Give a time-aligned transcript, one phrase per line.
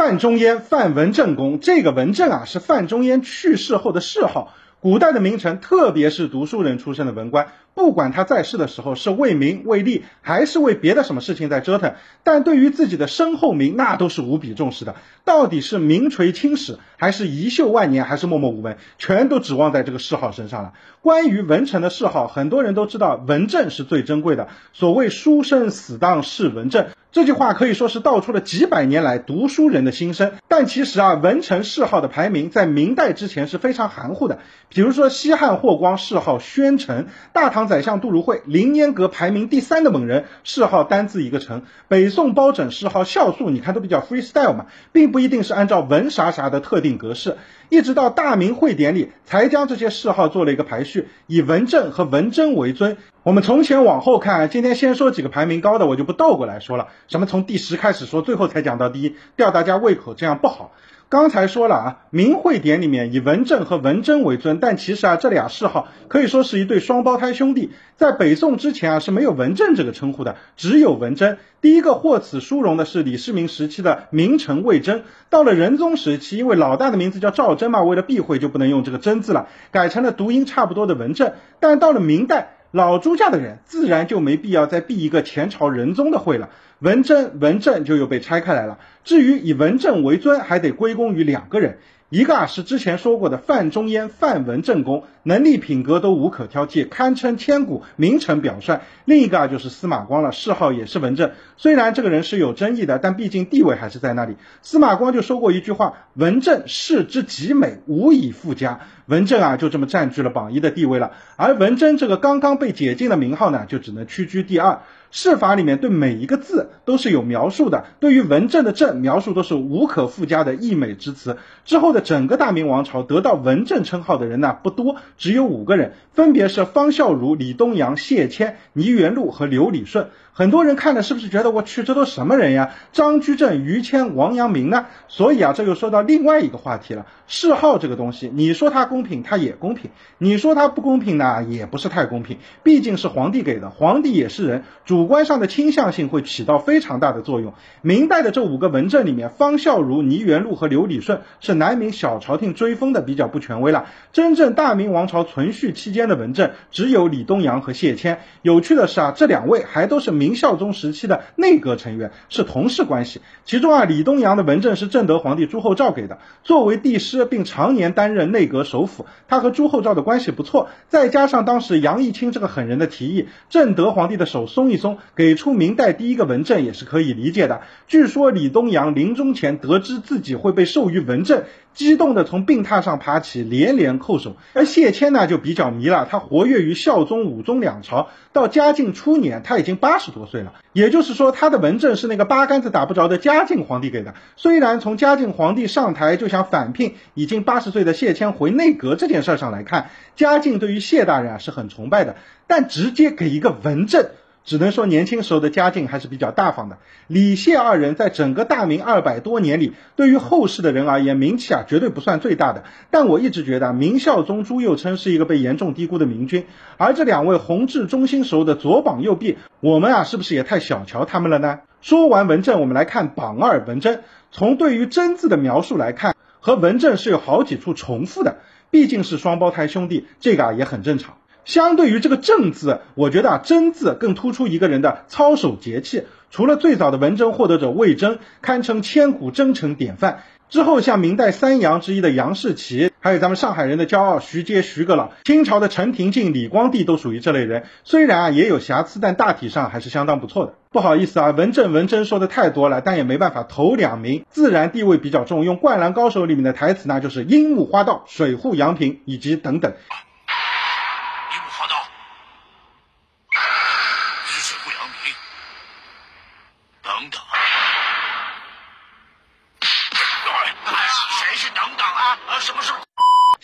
[0.00, 1.60] 范仲淹，范文正公。
[1.60, 4.54] 这个文正啊，是范仲淹去世后的谥号。
[4.80, 14.96] 古代的名臣，特别是读书人出身的文官，不管他在世的时候是为名为利，还是为别的什么事情在折腾，但对于自己的身后名，那都是无比重视的。
[15.26, 20.72] 到底是名垂青史，还是遗秀万年，还是默默无闻，全都指望在这个谥号身上了。
[21.02, 24.48] 关于文臣的谥号，很多人都知道，文正是最珍贵的。
[24.72, 26.86] 所谓书生死当是文正。
[27.12, 30.30] 这句话可以说是道出了几百年来读书人的心声。
[30.46, 34.38] 但其实啊，文臣谥号的排名在明代之前是非常含糊的。
[34.68, 41.62] 比如说西汉霍光谥号宣臣，大唐宰相杜如晦凌烟阁排名第三的猛人，谥号单字一个臣。
[41.88, 47.38] 北宋包拯谥号孝肃，你看都比较 freestyle 嘛，并不一定是按照文啥啥的特定格式。
[47.70, 52.96] 一直到大明会典里才将这些谥号做了一个排序，以文正和文贞为尊。
[53.22, 56.88] 我们从前往后看，今天先说几个排名高的，我就不倒过来说了。
[57.10, 60.70] 什么从第十开始说，最后才讲到第一，吊大家胃口，这样不好。
[61.08, 67.72] 刚才说了啊，明会典里面以文正和文贞为尊，但其实啊，这俩谥号可以说是一对双胞胎兄弟。
[67.96, 71.38] 在北宋之前啊，是没有文正这个称呼的，只有文贞。
[71.60, 75.02] 第一个获此殊荣的是李世民时期的名臣魏征。
[75.30, 81.32] 到了仁宗时期，因为老大的名字叫赵祯嘛，为了避讳就不能用这个贞字了，改成了读音差不多的文正。
[81.58, 86.50] 但到了明代，老朱家的人自然就没必要再避一个前朝仁宗的讳了。
[86.78, 88.78] 文贞、文正就又被拆开来了。
[89.04, 91.78] 至于以文正为尊，还得归功于两个人。
[92.10, 98.80] 一个啊是之前说过的范仲淹，范文正公，能力品格都无可挑剔，堪称千古名臣表率。
[99.04, 101.30] 另一个啊就是司马光了，谥号也是文正。
[101.56, 104.34] 虽然这个人是有争议的，但毕竟地位还是在那里。
[104.60, 111.12] 司马光就说过一句话：“文正世之极美，无以复加。”文正啊就这么占据了榜一的地位了。
[111.36, 114.80] 而文贞这个刚刚被解禁的名号呢，就只能屈居第二。
[115.10, 121.36] 释法里面对每一个字都是有描述的，对于文正的正描述都是无可附加的溢美之词。
[121.64, 130.08] 之后的整个大明王朝得到文正称号的人呢不多，只有五个人，分别是方孝孺、李东阳、谢谦、倪元禄和刘礼顺。
[130.32, 132.70] 很多人看了是不是觉得我去这都什么人呀？
[132.92, 134.86] 张居正、于谦、王阳明呢？
[135.08, 137.06] 所以啊，这又说到另外一个话题了。
[137.26, 142.38] 谥号这个东西，你说它公平，它也公平；你说它不公平呢，也不是太公平。
[142.62, 147.54] 毕竟是皇帝给的，皇帝也是人，主观上的倾向性会起到非常大的作用。
[147.82, 153.86] 明代的这五个文正里面，方孝孺、倪元禄和刘礼顺是南明小朝廷追封的，比较不权威了。
[154.12, 158.22] 真正大明王朝存续期间的文正，只有李东阳和谢谦。
[158.42, 163.20] 有趣的是啊，这两位还都是明明孝宗时期的内阁成员，是同事关系。
[163.44, 167.20] 其中啊，李东阳的文正是正德皇帝朱厚照给的，作为帝师。
[167.30, 170.68] 并常年担任内阁首辅，他和朱厚照的关系不错。
[170.88, 177.60] 再加上当时杨义清这个狠人的提议，正德皇帝的手松一松，给出明代第一个文正也是可以理解的。
[177.86, 181.44] 据说李东阳临终前得知自己会被授予文正。
[181.74, 184.36] 激动的从病榻上爬起，连连叩首。
[184.52, 186.06] 而谢谦呢，就比较迷了。
[186.10, 190.54] 他活跃于孝宗、武宗两朝，到嘉靖初年，他已经八十多岁了。
[190.72, 194.14] 也就是说，他的文正是那个八竿子打不着的嘉靖皇帝给的。
[194.36, 202.16] 虽然从嘉靖皇帝上台就想返聘已经八十岁的谢谦回内阁这件事上来看，嘉靖对于谢大人啊是很崇拜的，
[202.46, 204.10] 但直接给一个文正。
[204.44, 206.78] 只能说年轻时候的家境还是比较大方的。
[207.06, 212.64] 李谢二人在整个大明二百多年里，对于后世的人而言，名气啊绝对不算最大的。
[212.90, 216.46] 但我一直觉得明孝宗朱佑樘是一个被严重低估的明君，
[216.78, 221.60] 而这两位弘治中兴时候的左膀右臂，我们啊是不是也太小瞧他们了呢？
[221.82, 224.02] 说完文正，我们来看榜二文贞。
[224.32, 228.38] 从对于贞字的描述来看，和文正是有好几处重复的，
[228.70, 231.14] 毕竟是双胞胎兄弟，这个啊也很正常。
[231.44, 236.04] 相对于这个正字，我觉得啊，真字更突出一个人的操守节气。
[236.30, 240.22] 除了最早的文征获得者魏征，堪称千古真诚典范。
[240.48, 247.64] 之后像明代三杨之一的杨士奇，还有咱们上海人的骄傲徐阶徐阁老，清朝的陈廷敬、李光地都属于这类人。
[247.84, 250.54] 虽然啊也有瑕疵，但大体上还是相当不错的。
[250.72, 253.44] 不好意思啊，文正文征说的太多了，但也没办法。
[253.44, 259.72] 头两名自然地位比较重，用《灌篮高手》里面的台词呢，就是樱木花道、水户洋平以及等等。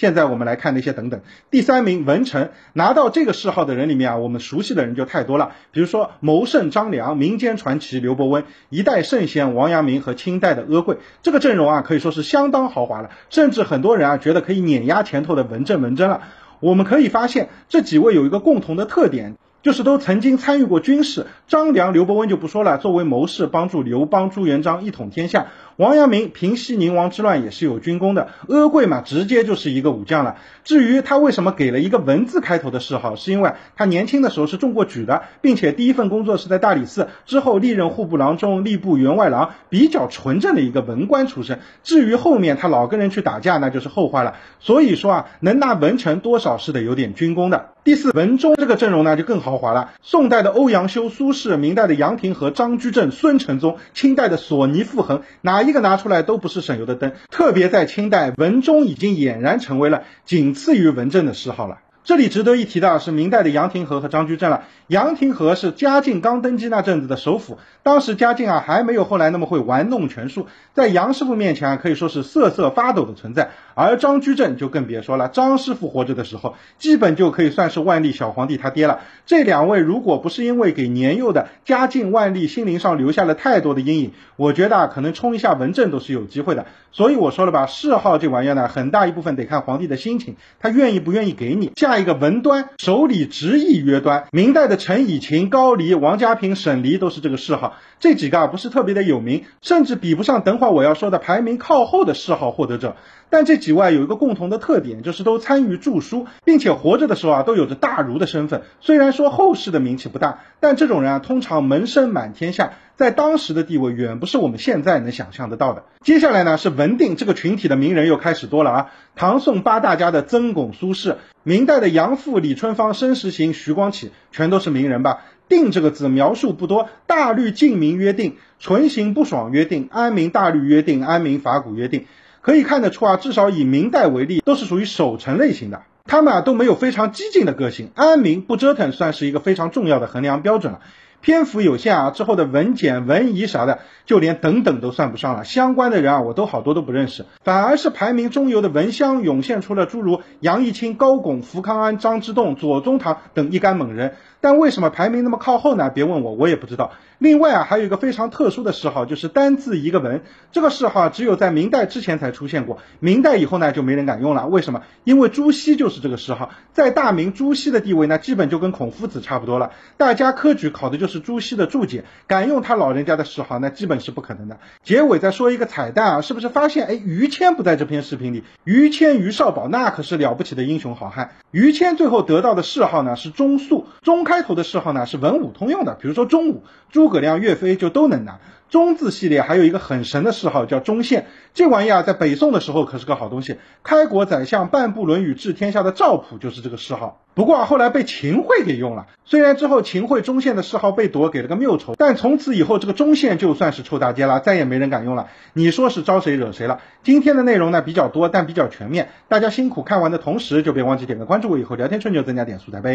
[0.07, 1.21] 现在我们来看那些等等，
[1.51, 5.57] 第三名文臣拿到这个谥号的人里面啊，我们熟悉的人就太多了。
[5.73, 16.23] 比如说谋圣张良、民间传奇刘伯温、一代圣贤王阳明和清代的阿贵，这个阵容啊可以说是相当豪华了，甚至很多人啊觉得可以碾压前头的文正文贞了。
[16.61, 19.35] 我们可以发现这几位有一个共同的特点。
[19.63, 25.49] 就是都曾经参与过军事，张良、刘伯温就不说了，作为谋士帮助刘邦、朱元璋一统天下。
[25.77, 30.37] 王阳明平西宁王之乱也是有军功的，阿贵嘛，直接就是一个武将了。
[30.65, 41.61] 至于他为什么给了一个文字开头的谥号，是因为他年轻的时候是中过举的，并且第一份工作是在大理寺，之后历任户部郎中、吏部员外郎，比较纯正的一个文官出身。
[41.83, 44.37] 至于后面他老跟人去打架，那就是后话了。
[44.61, 47.73] 所以说啊，能拿文臣多少是得有点军功的。
[47.85, 49.91] 第四，文中这个阵容呢就更豪华了。
[50.03, 57.13] 宋代的欧阳修、苏轼，明代的杨廷和、张居正、孙承宗，清代的索尼、傅恒，哪一个拿出来都不是省油的灯。
[57.31, 61.79] 特别在清代，文中已经俨然成为了仅次于文正的谥号了。
[62.07, 64.63] 这里值得一提的是明代的杨廷和和张居正了。
[64.87, 73.51] 杨廷和是嘉靖刚登基那阵子的首辅，当时嘉靖啊还没有后来那么会玩弄权术，在杨师傅面前啊可以说是瑟瑟发抖的存在。
[73.75, 79.01] 而张居正就更别说了，张师傅活着的时候，基本就可以算是万历小皇帝他爹了。
[79.27, 86.67] 这两位如果不是因为给年幼的嘉靖万历心灵上留下了太多的阴影，我觉得啊可能冲一下文正都是有机会的。
[86.93, 91.96] 所以我说了吧，谥号这玩意儿呢，很大一部分得看皇帝的心情，他愿意不愿意给你下。
[91.99, 94.27] 一个文端，手里执意曰端。
[94.33, 97.77] 明代的陈以勤、高黎、王家平、沈黎都是这个谥号。
[97.99, 102.97] 这几个啊不是特别的有名，甚至比不上等会儿我要说的排名靠后的谥号获得者。
[103.29, 108.63] 但这几位啊有一个共同的特点，就是都参与著书，并且活着的时候啊都有着大儒的身份。
[108.81, 115.85] 虽然说后世的名气不大，但这种人啊通常门生满天下，在当时的地位远不是我们现在能想象得到的。
[116.01, 125.25] 接下来呢是文定这个群体的名人又开始多了啊，唐宋八大家的曾巩、苏轼，明代的杨复、李春芳、申时行、徐光启，全都是名人吧？
[125.49, 132.07] 定这个字描述不多，大律禁民约定，纯行不爽约定，安民大律约定，安民法古约定。
[132.41, 135.83] 可以看得出啊，至少以明代为例，都是属于守成类型的。
[136.07, 140.81] 他们啊都没有非常激进的个性，安民不折腾，算是一个非常重要的衡量标准了。
[141.21, 145.45] 篇幅有限啊，之后的文简、文仪啥的，就连等等都算不上了。
[145.45, 154.15] 相关的人啊，我都好多都不认识，反而是排名中游的文香涌现出了诸如杨逸清、高拱、福康安、张之洞、左宗棠等一干猛人。
[154.41, 155.91] 但为什么排名那么靠后呢？
[155.91, 156.93] 别问我，我也不知道。
[157.19, 160.23] 另外啊，还有一个非常特殊的谥号，就是单字一个文。
[160.53, 164.47] 这个谥号只有在明代之前才出现过，明代以后呢就没人敢用了。
[164.47, 164.83] 为什么？
[165.03, 169.73] 因为朱熹就是这个谥号，在大明朱熹的地位呢，基本就跟孔夫子差不多了。
[169.97, 174.59] 大家科举考的就是朱熹的注解，敢用他老人家的谥号，那基本是不可能的。
[174.83, 176.87] 结尾再说一个彩蛋啊，是不是发现？
[176.87, 178.45] 哎，于谦不在这篇视频里。
[178.65, 181.33] 于谦、于少保那可是了不起的英雄好汉。
[181.51, 186.63] 于谦最后得到的谥号呢是忠肃，中开头的谥号呢是文武通用的，比如说忠武。
[186.91, 188.39] 诸葛亮、岳飞就都能拿。
[188.69, 193.59] 中字系列还有一个很神的谥号叫忠宪，这玩意儿在北宋的时候可是个好东西。
[193.85, 199.07] 开国宰相半部《论语》治天下的赵普就是这个谥号，不过后来被秦桧给用了。
[199.25, 205.29] 虽然之后秦桧忠宪的谥号被夺，给了个谬丑，但从此以后这个忠宪就算是臭大街了，再也没人敢用了。
[205.53, 206.81] 你说是招谁惹谁了？
[207.05, 209.11] 今天的内容呢比较多，但比较全面。
[209.29, 212.95] 大家辛苦看完的同时，就别忘记点个关注，我以后聊天吹牛增加点素材呗。